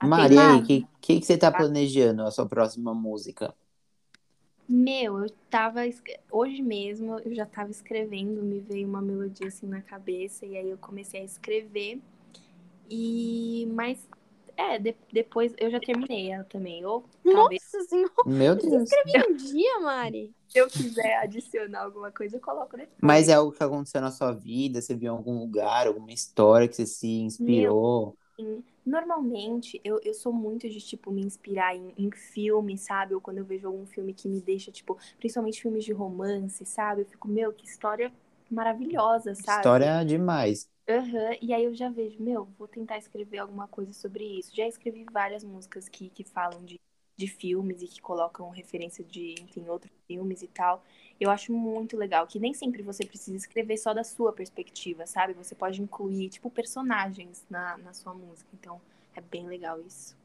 [0.00, 3.54] Maria, o que, que, que você tá planejando a sua próxima música?
[4.68, 5.80] Meu, eu tava.
[6.30, 10.68] Hoje mesmo eu já tava escrevendo, me veio uma melodia assim na cabeça, e aí
[10.70, 12.00] eu comecei a escrever.
[12.90, 13.66] E.
[13.72, 14.08] Mas.
[14.56, 16.84] É, de- depois eu já terminei ela também.
[16.86, 18.98] Ou talvez Nossa senhora, Meu Deus.
[19.30, 20.34] um dia, Mari.
[20.48, 22.96] se eu quiser adicionar alguma coisa, eu coloco depois.
[23.02, 24.80] Mas é algo que aconteceu na sua vida?
[24.82, 28.10] Você viu em algum lugar, alguma história que você se inspirou?
[28.10, 28.25] Assim,
[28.84, 33.14] Normalmente, eu, eu sou muito de, tipo, me inspirar em, em filme, sabe?
[33.14, 37.02] Ou quando eu vejo algum filme que me deixa, tipo, principalmente filmes de romance, sabe?
[37.02, 38.12] Eu fico, meu, que história
[38.50, 39.74] maravilhosa, sabe?
[39.74, 40.68] História demais.
[40.88, 44.54] Aham, E aí eu já vejo, meu, vou tentar escrever alguma coisa sobre isso.
[44.54, 46.80] Já escrevi várias músicas que, que falam de,
[47.16, 50.84] de filmes e que colocam referência de, enfim, outros filmes e tal.
[51.18, 55.32] Eu acho muito legal, que nem sempre você precisa escrever só da sua perspectiva, sabe?
[55.34, 58.50] Você pode incluir, tipo, personagens na, na sua música.
[58.54, 58.80] Então,
[59.14, 60.16] é bem legal isso.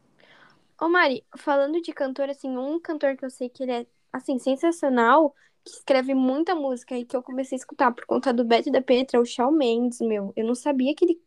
[0.79, 4.39] Ô, Mari, falando de cantor, assim, um cantor que eu sei que ele é, assim,
[4.39, 8.69] sensacional, que escreve muita música e que eu comecei a escutar por conta do Beto
[8.69, 10.33] e da Petra, é o Shawn Mendes, meu.
[10.35, 11.21] Eu não sabia que ele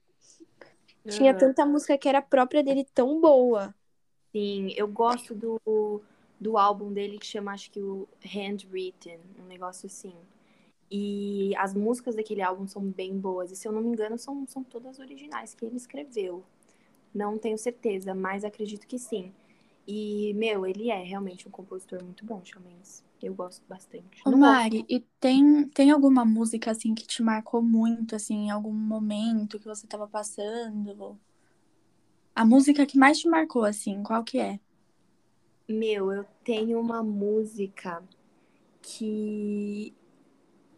[1.08, 3.74] tinha tanta música que era própria dele tão boa.
[4.34, 5.60] Sim, eu gosto do,
[6.40, 10.14] do álbum dele que chama, acho que o Handwritten, um negócio assim.
[10.90, 13.50] E as músicas daquele álbum são bem boas.
[13.52, 16.44] E se eu não me engano, são, são todas originais que ele escreveu.
[17.14, 19.32] Não tenho certeza, mas acredito que sim.
[19.86, 23.04] E, meu, ele é realmente um compositor muito bom, Shawn Mendes.
[23.22, 24.26] Eu gosto bastante.
[24.26, 28.72] Ô, Mari, e tem, tem alguma música, assim, que te marcou muito, assim, em algum
[28.72, 31.18] momento que você tava passando?
[32.36, 34.60] A música que mais te marcou, assim, qual que é?
[35.68, 38.02] Meu, eu tenho uma música
[38.82, 39.94] que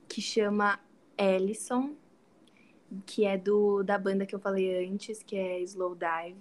[0.08, 0.80] que chama
[1.18, 1.94] Ellison,
[3.04, 6.38] que é do da banda que eu falei antes, que é Slow Dive.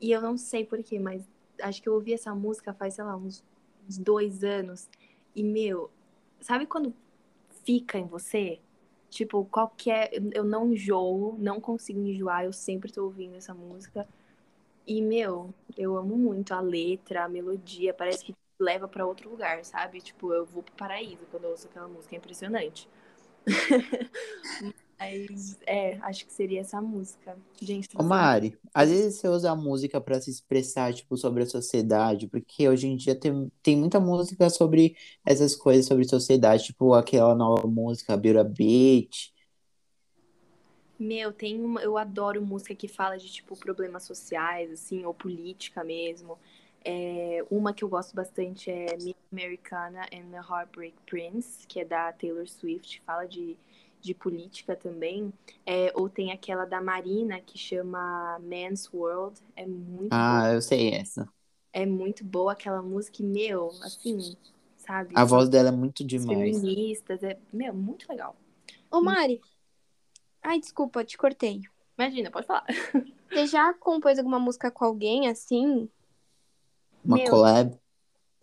[0.00, 1.24] E eu não sei porquê, mas
[1.62, 3.44] acho que eu ouvi essa música faz, sei lá, uns,
[3.88, 4.88] uns dois anos.
[5.36, 5.90] E, meu,
[6.40, 6.94] sabe quando
[7.64, 8.60] fica em você?
[9.10, 10.10] Tipo, qualquer.
[10.34, 14.08] Eu não enjoo, não consigo enjoar, eu sempre tô ouvindo essa música.
[14.86, 19.64] E, meu, eu amo muito a letra, a melodia, parece que leva pra outro lugar,
[19.64, 20.00] sabe?
[20.00, 22.88] Tipo, eu vou pro paraíso quando eu ouço aquela música, é impressionante.
[24.98, 27.34] Mas, é, acho que seria essa música.
[27.60, 31.46] Gente, Ô, Mari, às vezes você usa a música pra se expressar, tipo, sobre a
[31.46, 36.92] sociedade, porque hoje em dia tem, tem muita música sobre essas coisas, sobre sociedade, tipo
[36.92, 39.32] aquela nova música, Build a Beat.
[41.00, 45.82] Meu, tem uma, eu adoro música que fala de tipo problemas sociais, assim, ou política
[45.82, 46.38] mesmo.
[46.84, 51.84] É, uma que eu gosto bastante é Miss Americana and the Heartbreak Prince, que é
[51.86, 53.56] da Taylor Swift, fala de,
[54.00, 55.32] de política também.
[55.64, 60.42] É, ou tem aquela da Marina que chama Man's World, é muito boa.
[60.42, 61.28] Ah, eu sei essa.
[61.72, 64.36] É muito boa aquela música, e, meu, assim,
[64.76, 65.16] sabe?
[65.16, 66.56] A voz dela é muito demais.
[66.56, 68.36] feministas, é, meu, muito legal.
[68.90, 69.40] Ô, Mari.
[70.42, 71.62] Ai, desculpa, te cortei.
[71.98, 72.64] Imagina, pode falar.
[73.30, 75.88] Você já compôs alguma música com alguém assim?
[77.04, 77.30] Uma Meu.
[77.30, 77.78] collab.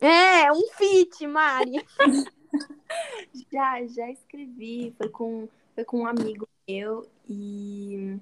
[0.00, 1.84] É, um feat, Mari.
[3.52, 4.94] Já, já escrevi.
[4.96, 8.18] Foi com, foi com um amigo meu e.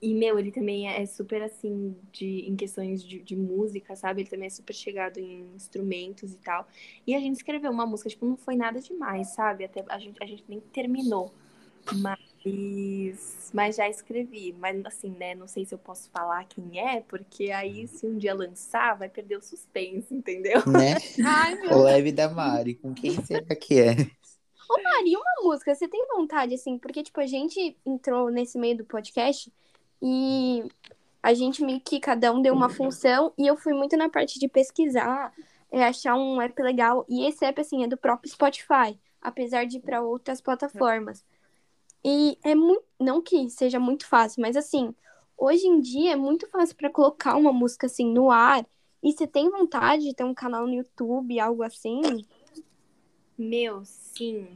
[0.00, 4.22] E, meu, ele também é super assim, de, em questões de, de música, sabe?
[4.22, 6.66] Ele também é super chegado em instrumentos e tal.
[7.06, 9.64] E a gente escreveu uma música, tipo, não foi nada demais, sabe?
[9.64, 11.32] Até a gente, a gente nem terminou.
[12.00, 12.18] Mas,
[13.52, 14.54] mas já escrevi.
[14.58, 15.34] Mas assim, né?
[15.34, 19.08] Não sei se eu posso falar quem é, porque aí se um dia lançar, vai
[19.08, 20.62] perder o suspense, entendeu?
[20.66, 20.96] Né?
[21.24, 22.74] Ai, meu Collab da Mari.
[22.74, 23.92] Com quem será que é?
[24.68, 26.78] Ô, Mari, uma música, você tem vontade, assim?
[26.78, 29.52] Porque, tipo, a gente entrou nesse meio do podcast
[30.00, 30.64] e
[31.22, 34.40] a gente meio que cada um deu uma função e eu fui muito na parte
[34.40, 35.32] de pesquisar,
[35.70, 37.04] é, achar um app legal.
[37.08, 41.24] E esse app, assim, é do próprio Spotify, apesar de ir pra outras plataformas.
[42.04, 42.84] E é muito.
[42.98, 44.94] Não que seja muito fácil, mas assim,
[45.36, 48.66] hoje em dia é muito fácil pra colocar uma música assim no ar.
[49.02, 52.00] E você tem vontade de ter um canal no YouTube, algo assim?
[53.36, 54.46] Meu, sim,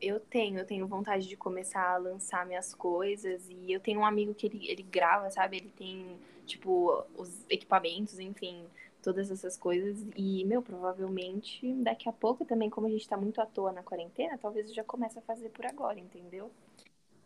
[0.00, 0.58] eu tenho.
[0.60, 3.48] Eu tenho vontade de começar a lançar minhas coisas.
[3.50, 5.56] E eu tenho um amigo que ele, ele grava, sabe?
[5.56, 6.16] Ele tem,
[6.46, 8.64] tipo, os equipamentos, enfim,
[9.02, 10.06] todas essas coisas.
[10.14, 13.82] E, meu, provavelmente daqui a pouco também, como a gente tá muito à toa na
[13.82, 16.50] quarentena, talvez eu já comece a fazer por agora, entendeu?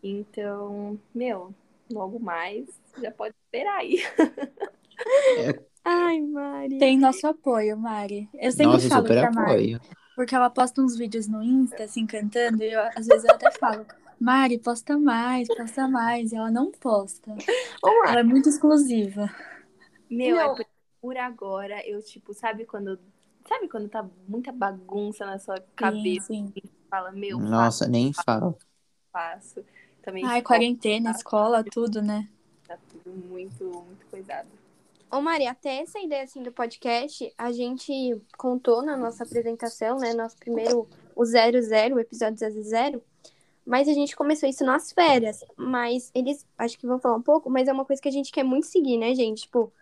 [0.03, 1.55] Então, meu,
[1.91, 2.67] logo mais,
[3.01, 3.97] já pode esperar aí.
[5.85, 6.79] Ai, Mari.
[6.79, 8.29] Tem nosso apoio, Mari.
[8.35, 9.75] Eu sempre Nossa, falo super pra Mari.
[9.75, 9.81] apoio.
[10.15, 13.51] Porque ela posta uns vídeos no Insta, assim, cantando, e eu, às vezes eu até
[13.53, 13.87] falo,
[14.21, 16.33] Mari, posta mais, posta mais.
[16.33, 17.31] E ela não posta.
[17.83, 19.31] Ô, Mari, Ela é muito exclusiva.
[20.11, 20.53] Meu, Não.
[20.53, 20.67] é por,
[21.01, 22.99] por agora, eu, tipo, sabe quando.
[23.49, 26.27] Sabe quando tá muita bagunça na sua cabeça?
[26.27, 26.53] Sim, sim.
[26.55, 28.59] E fala, meu, Nossa, nem falo.
[29.11, 29.65] faço, faço.
[30.03, 32.29] Também Ai, quarentena, escola, tudo, né?
[32.71, 34.49] tá tudo muito, muito coisado.
[35.11, 40.15] Ô, Mari, até essa ideia assim do podcast, a gente contou na nossa apresentação, né?
[40.15, 43.03] Nosso primeiro, o 00, o episódio 00.
[43.67, 45.45] Mas a gente começou isso nas férias.
[45.57, 48.31] Mas eles, acho que vão falar um pouco, mas é uma coisa que a gente
[48.31, 49.43] quer muito seguir, né, gente?
[49.43, 49.73] Tipo,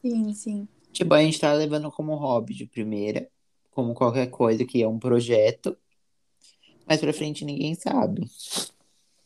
[0.00, 0.68] Sim, sim.
[0.92, 3.28] Tipo, a gente tá levando como hobby de primeira,
[3.72, 5.76] como qualquer coisa que é um projeto.
[6.86, 8.30] Mas pra frente ninguém sabe.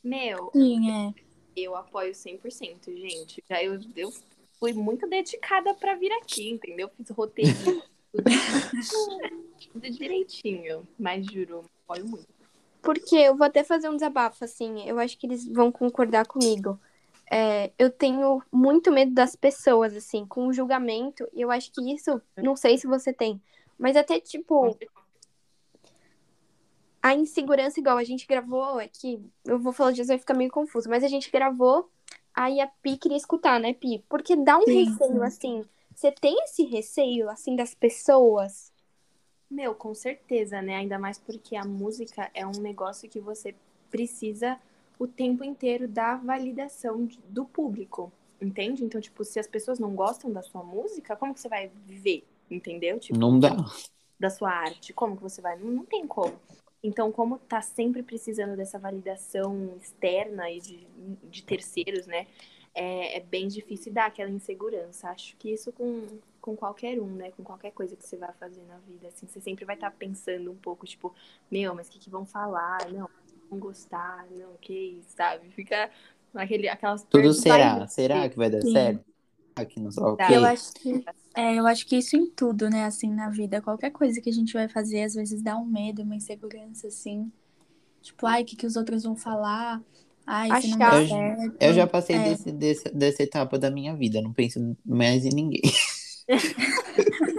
[0.03, 1.15] Meu, Sim, é.
[1.57, 3.43] eu apoio 100%, gente.
[3.49, 4.13] Já eu, eu
[4.59, 6.89] fui muito dedicada pra vir aqui, entendeu?
[6.97, 7.83] Fiz roteirinho,
[8.13, 10.87] tudo, tudo direitinho.
[10.99, 12.29] Mas juro, apoio muito.
[12.83, 16.81] Porque eu vou até fazer um desabafo, assim, eu acho que eles vão concordar comigo.
[17.31, 21.93] É, eu tenho muito medo das pessoas, assim, com o julgamento, e eu acho que
[21.93, 23.41] isso, não sei se você tem,
[23.79, 24.77] mas até, tipo,
[27.03, 30.89] a insegurança, igual a gente gravou aqui, eu vou falar disso, vai ficar meio confuso,
[30.89, 31.91] mas a gente gravou,
[32.35, 34.05] aí a Pi queria escutar, né, Pi?
[34.09, 35.23] Porque dá um Sim, receio, sim.
[35.23, 38.73] assim, você tem esse receio, assim, das pessoas?
[39.51, 40.77] Meu, com certeza, né?
[40.77, 43.55] Ainda mais porque a música é um negócio que você
[43.91, 44.59] precisa
[44.99, 48.85] o tempo inteiro da validação do público, entende?
[48.85, 52.25] Então, tipo, se as pessoas não gostam da sua música, como que você vai viver,
[52.51, 53.01] entendeu?
[53.01, 53.57] Tipo, Não dá.
[54.19, 55.59] da sua arte, como que você vai?
[55.59, 56.39] Não, não tem como.
[56.83, 60.87] Então, como tá sempre precisando dessa validação externa e de,
[61.25, 62.27] de terceiros, né?
[62.75, 65.09] É, é bem difícil dar aquela insegurança.
[65.11, 66.07] Acho que isso com,
[66.41, 67.31] com qualquer um, né?
[67.33, 70.51] Com qualquer coisa que você vai fazer na vida, assim, você sempre vai estar pensando
[70.51, 71.15] um pouco, tipo,
[71.51, 72.79] meu, mas o que, que vão falar?
[72.91, 73.11] Não,
[73.51, 75.51] vão gostar, não, que isso, sabe?
[75.51, 75.91] Fica
[76.35, 77.79] aquele, aquelas Tudo será.
[77.81, 78.73] vai- Será que vai dar Sim.
[78.73, 79.10] certo?
[79.81, 80.27] Não o Tá.
[80.27, 80.35] quê?
[80.37, 81.05] Eu acho que,
[81.37, 83.61] é, eu acho que isso em tudo, né, assim, na vida.
[83.61, 87.31] Qualquer coisa que a gente vai fazer, às vezes dá um medo, uma insegurança, assim.
[88.03, 89.83] Tipo, ai, o que, que os outros vão falar?
[90.27, 91.07] Ai, se não Achar.
[91.07, 91.55] der Eu-.
[91.61, 92.23] Eu já passei É.
[92.31, 94.21] desse, desse- dessa etapa da minha vida.
[94.23, 95.61] Não penso mais em ninguém.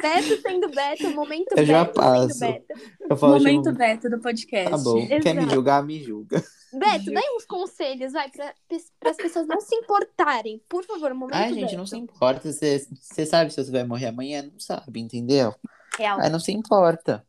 [0.01, 2.33] Beto sendo Beto, momento Eu já Beto passo.
[2.33, 2.73] sendo Beto.
[3.09, 4.69] Eu falo, Momento Beto do podcast.
[4.71, 5.07] tá bom.
[5.07, 5.53] Quer me Exato.
[5.55, 6.43] julgar, me julga.
[6.73, 10.61] Beto, dá uns conselhos, vai, para as pessoas não se importarem.
[10.69, 11.77] Por favor, momento Ai, gente, Beto.
[11.77, 12.51] não se importa.
[12.51, 14.43] Você você sabe se você vai morrer amanhã?
[14.43, 15.53] Não sabe, entendeu?
[15.97, 16.19] Real.
[16.21, 17.25] Aí não se importa.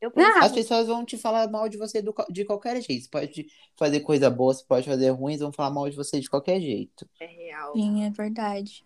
[0.00, 3.02] Eu As pessoas vão te falar mal de você do- de qualquer jeito.
[3.02, 6.30] Você pode fazer coisa boa, você pode fazer ruim, vão falar mal de você de
[6.30, 7.04] qualquer jeito.
[7.20, 8.84] é real, Sim, é verdade.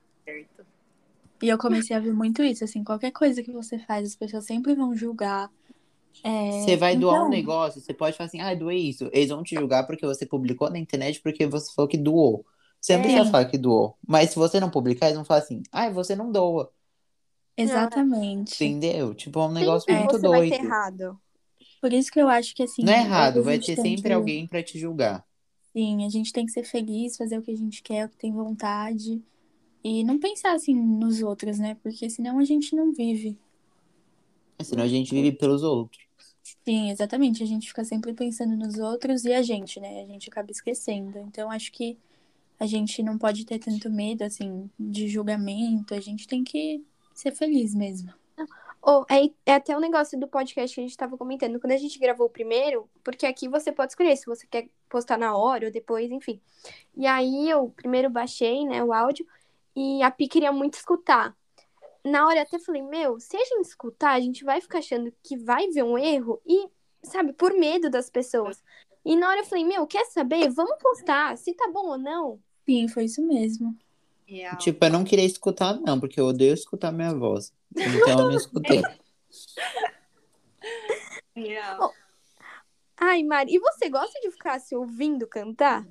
[1.43, 4.45] E eu comecei a ver muito isso, assim, qualquer coisa que você faz, as pessoas
[4.45, 5.51] sempre vão julgar.
[6.25, 9.11] É, Você vai doar então, um negócio, você pode falar assim, ah, doei isso.
[9.13, 12.45] Eles vão te julgar porque você publicou na internet porque você falou que doou.
[12.81, 13.03] Você não É.
[13.05, 13.97] precisa falar que doou.
[14.07, 16.71] Mas se você não publicar, eles vão falar assim, ah, você não doa.
[17.57, 18.65] Exatamente.
[18.65, 19.15] Entendeu?
[19.15, 20.57] Tipo, é um negócio sempre muito você vai doido.
[20.57, 21.21] ter errado.
[21.81, 22.85] Por isso que eu acho que, assim.
[22.85, 25.25] Não é errado, vai ter sempre que- alguém pra te julgar.
[25.73, 28.17] Sim, a gente tem que ser feliz, fazer o que a gente quer, o que
[28.17, 29.23] tem vontade.
[29.85, 31.77] E não pensar, assim, nos outros, né?
[31.83, 33.37] Porque senão a gente não vive.
[34.61, 36.01] Senão a gente vive pelos outros.
[36.64, 37.42] Sim, exatamente.
[37.42, 40.03] A gente fica sempre pensando nos outros e a gente, né?
[40.03, 41.18] A gente acaba esquecendo.
[41.18, 41.99] Então, acho que
[42.61, 45.95] a gente não pode ter tanto medo, assim, de julgamento.
[45.95, 48.12] A gente tem que ser feliz mesmo.
[48.81, 51.61] Ou é, é até o negócio do podcast que a gente tava comentando.
[51.61, 55.16] Quando a gente gravou o primeiro, porque aqui você pode escolher se você quer postar
[55.16, 56.40] na hora ou depois, enfim.
[56.97, 59.25] E aí eu primeiro baixei, né, o áudio,
[59.75, 61.37] e a Pi queria muito escutar.
[62.05, 65.13] Na hora eu até falei, meu, se a gente escutar, a gente vai ficar achando
[65.23, 66.69] que vai ver um erro e,
[67.03, 68.63] sabe, por medo das pessoas.
[69.05, 70.49] E na hora eu falei, meu, quer saber?
[70.51, 72.41] Vamos postar, se tá bom ou não.
[72.65, 73.77] Sim, foi isso mesmo.
[74.27, 74.57] Real.
[74.57, 77.53] Tipo, eu não queria escutar, não, porque eu odeio escutar minha voz.
[77.77, 78.83] Então eu não escutei.
[81.35, 81.92] Real.
[82.96, 85.87] Ai, Mari, e você gosta de ficar se ouvindo cantar?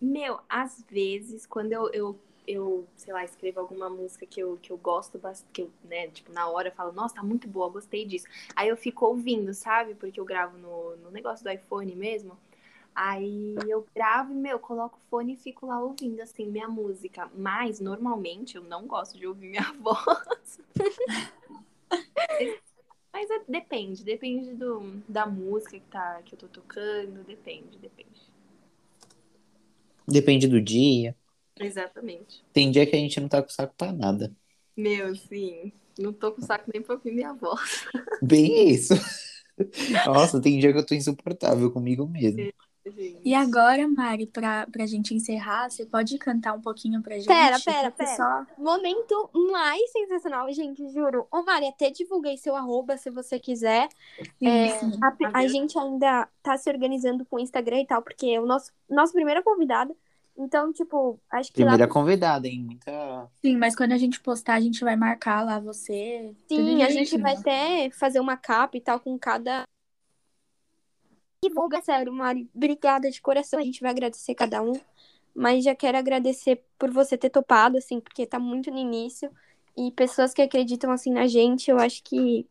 [0.00, 4.70] Meu, às vezes, quando eu, eu, eu, sei lá, escrevo alguma música que eu, que
[4.72, 7.68] eu gosto bastante, que eu, né, tipo, na hora eu falo, nossa, tá muito boa,
[7.68, 8.26] gostei disso.
[8.54, 9.94] Aí eu fico ouvindo, sabe?
[9.94, 12.36] Porque eu gravo no, no negócio do iPhone mesmo.
[12.94, 17.30] Aí eu gravo e, meu, coloco o fone e fico lá ouvindo, assim, minha música.
[17.36, 20.60] Mas, normalmente, eu não gosto de ouvir minha voz.
[23.12, 28.20] Mas é- depende, depende do, da música que, tá, que eu tô tocando, depende, depende.
[30.08, 31.16] Depende do dia.
[31.58, 32.44] Exatamente.
[32.52, 34.32] Tem dia que a gente não tá com saco pra nada.
[34.76, 35.72] Meu, sim.
[35.98, 37.86] Não tô com saco nem pra ouvir minha voz.
[38.22, 38.94] Bem isso.
[40.06, 42.38] Nossa, tem dia que eu tô insuportável comigo mesmo.
[42.38, 43.20] gente.
[43.24, 47.26] E agora, Mari, pra, pra gente encerrar, você pode cantar um pouquinho pra gente?
[47.26, 48.16] Pera, pera, pera.
[48.16, 48.46] Só...
[48.58, 51.26] Momento mais sensacional, gente, juro.
[51.32, 53.88] Ô, Mari, até divulguei seu arroba se você quiser.
[54.42, 54.68] É.
[55.32, 58.46] A, a gente ainda tá se organizando com o Instagram e tal, porque é o
[58.46, 59.96] nosso, nosso primeira convidada.
[60.38, 61.90] Então, tipo, acho que Primeira lá.
[61.90, 62.62] convidada, hein?
[62.62, 63.28] Muita.
[63.40, 66.34] Sim, mas quando a gente postar, a gente vai marcar lá você.
[66.46, 69.64] Sim, a gente vai até fazer uma capa e tal com cada.
[71.42, 72.48] Divulga, sério, Mari.
[72.54, 73.58] Obrigada de coração.
[73.58, 74.72] A gente vai agradecer cada um.
[75.34, 79.30] Mas já quero agradecer por você ter topado, assim, porque tá muito no início.
[79.76, 82.46] E pessoas que acreditam, assim, na gente, eu acho que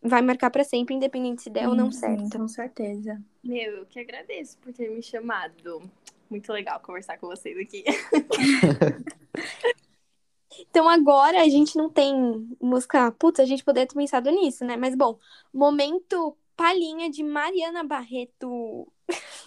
[0.00, 2.32] vai marcar pra sempre, independente se der ou não Sim, certo.
[2.32, 3.20] sim, com certeza.
[3.42, 5.82] Meu, eu que agradeço por ter me chamado.
[6.32, 7.84] Muito legal conversar com vocês aqui.
[10.68, 12.14] Então agora a gente não tem
[12.60, 13.10] música.
[13.12, 14.76] Putz, a gente poderia ter pensado nisso, né?
[14.76, 15.18] Mas bom,
[15.52, 18.86] momento palhinha de Mariana Barreto.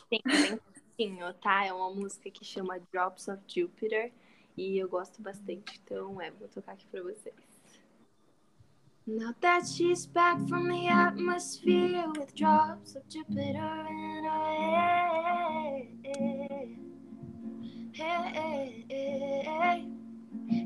[0.09, 0.19] Tem
[0.97, 1.63] bem tá?
[1.63, 4.11] É uma música que chama Drops of Jupiter.
[4.57, 5.79] E eu gosto bastante.
[5.83, 7.54] Então, é, vou tocar aqui pra vocês.
[9.07, 15.89] Now that she's back from the atmosphere with drops of Jupiter in her head.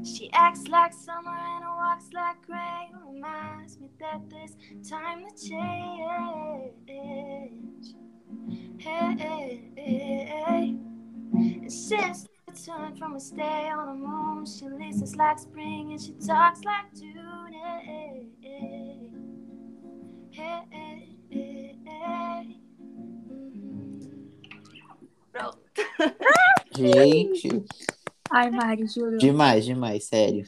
[0.06, 2.96] She acts like summer and walks like rain.
[3.12, 4.56] Reminds me that there's
[4.90, 6.72] time to change.
[8.78, 10.78] Hey,
[11.38, 12.29] and since
[12.70, 16.94] return from a stay on the moon, she listens like spring and she talks like
[16.96, 17.54] June.
[17.54, 19.10] Hey, hey,
[20.32, 20.60] hey,
[23.32, 24.00] Mhm.
[25.32, 25.60] Pronto.
[26.76, 27.66] Gente,
[28.30, 29.18] Ai, Mari, juro.
[29.18, 30.46] demais, demais, sério.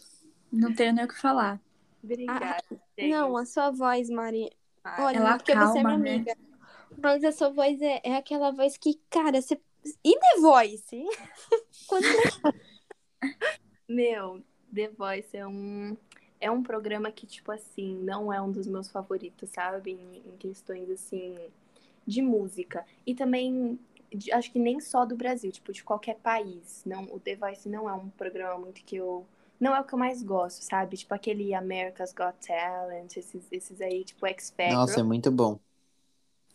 [0.52, 1.60] Não tenho nem o que falar.
[2.04, 2.58] Obrigada.
[2.98, 3.12] gente.
[3.12, 4.52] Não, a sua voz, Mari.
[5.00, 6.14] Olha, Ela porque você é minha calma, né?
[6.16, 6.36] amiga.
[7.02, 9.60] Mas a sua voz é, é aquela voz que, cara, você.
[10.04, 11.06] E The Voice?
[11.88, 12.06] Quando
[13.88, 14.42] Meu,
[14.74, 15.98] The Voice é um,
[16.40, 19.92] é um programa que, tipo assim, não é um dos meus favoritos, sabe?
[19.92, 21.38] Em, em questões, assim,
[22.06, 22.86] de música.
[23.06, 23.80] E também,
[24.14, 26.84] de- acho que nem só do Brasil, tipo, de qualquer país.
[26.86, 29.26] Não, o The Voice não é um programa muito que eu...
[29.60, 30.98] Não é o que eu mais gosto, sabe?
[30.98, 34.74] Tipo, aquele America's Got Talent, esses, esses aí, tipo, X Factor.
[34.74, 35.60] Nossa, é muito bom.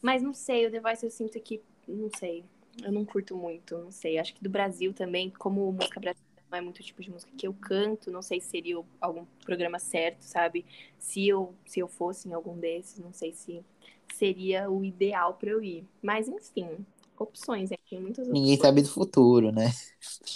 [0.03, 2.45] Mas não sei, o The Voice eu sinto que, não sei,
[2.83, 4.19] eu não curto muito, não sei.
[4.19, 7.33] Acho que do Brasil também, como música brasileira não é muito o tipo de música
[7.37, 10.65] que eu canto, não sei se seria algum programa certo, sabe?
[10.99, 13.65] Se eu, se eu fosse em algum desses, não sei se
[14.15, 15.85] seria o ideal pra eu ir.
[16.03, 16.87] Mas enfim,
[17.19, 17.77] opções, né?
[17.89, 18.41] Tem muitas opções.
[18.41, 19.73] Ninguém sabe do futuro, né?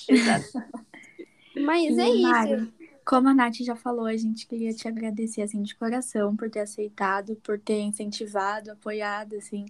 [0.08, 0.46] Exato.
[1.56, 2.72] Mas é isso.
[3.10, 6.60] Como a Nath já falou, a gente queria te agradecer, assim, de coração por ter
[6.60, 9.66] aceitado, por ter incentivado, apoiado, assim.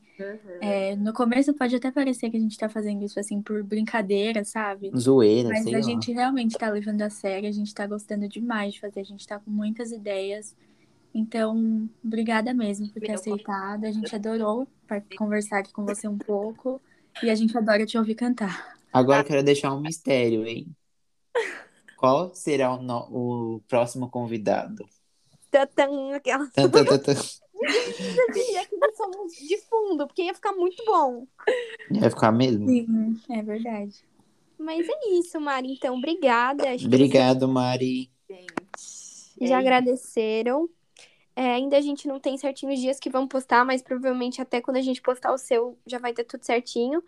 [0.61, 4.45] É, no começo pode até parecer que a gente tá fazendo isso, assim, por brincadeira,
[4.45, 4.91] sabe?
[4.95, 5.81] Zoeira, Mas a lá.
[5.81, 9.27] gente realmente tá levando a sério, a gente tá gostando demais de fazer, a gente
[9.27, 10.55] tá com muitas ideias.
[11.15, 13.87] Então, obrigada mesmo por ter aceitado.
[13.87, 14.69] A gente adorou
[15.17, 16.79] conversar aqui com você um pouco
[17.23, 18.77] e a gente adora te ouvir cantar.
[18.93, 20.77] Agora eu quero deixar um mistério, hein?
[22.01, 23.09] Qual será o, no-
[23.57, 24.89] o próximo convidado?
[25.51, 26.49] Tatã, aquela.
[26.49, 27.15] Tan, tan, tan, tan.
[28.33, 31.27] Queria que nós somos de fundo, porque ia ficar muito bom.
[31.91, 32.67] Vai ficar mesmo?
[32.67, 34.03] Sim, é verdade.
[34.59, 35.75] Mas é isso, Mari.
[35.75, 36.71] Então, obrigada.
[36.71, 38.11] Acho que Obrigado, Mari.
[38.27, 38.47] Gente.
[39.39, 39.55] é já isso.
[39.57, 40.71] agradeceram.
[41.37, 44.63] É, ainda a gente não tem certinho os dias que vão postar, mas provavelmente até
[44.63, 47.03] quando a gente postar o seu já vai ter tudo certinho.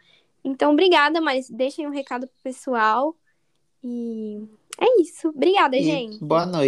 [0.45, 3.17] Então, obrigada, mas deixem um recado pro pessoal.
[3.83, 4.47] E
[4.81, 5.29] é isso.
[5.29, 6.19] Obrigada, E gente.
[6.25, 6.59] boa noite.